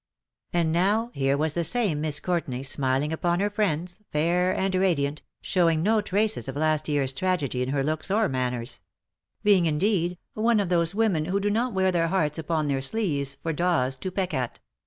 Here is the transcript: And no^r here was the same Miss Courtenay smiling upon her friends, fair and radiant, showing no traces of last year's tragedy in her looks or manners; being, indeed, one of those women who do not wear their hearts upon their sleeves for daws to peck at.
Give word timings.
And 0.51 0.75
no^r 0.75 1.11
here 1.13 1.37
was 1.37 1.53
the 1.53 1.63
same 1.63 2.01
Miss 2.01 2.19
Courtenay 2.19 2.63
smiling 2.63 3.13
upon 3.13 3.39
her 3.39 3.51
friends, 3.51 3.99
fair 4.11 4.51
and 4.51 4.73
radiant, 4.73 5.21
showing 5.41 5.83
no 5.83 6.01
traces 6.01 6.47
of 6.47 6.55
last 6.55 6.89
year's 6.89 7.13
tragedy 7.13 7.61
in 7.61 7.69
her 7.69 7.83
looks 7.83 8.09
or 8.09 8.27
manners; 8.27 8.79
being, 9.43 9.67
indeed, 9.67 10.17
one 10.33 10.59
of 10.59 10.69
those 10.69 10.95
women 10.95 11.25
who 11.25 11.39
do 11.39 11.51
not 11.51 11.73
wear 11.75 11.91
their 11.91 12.07
hearts 12.07 12.39
upon 12.39 12.67
their 12.67 12.81
sleeves 12.81 13.37
for 13.43 13.53
daws 13.53 13.95
to 13.97 14.09
peck 14.09 14.33
at. 14.33 14.59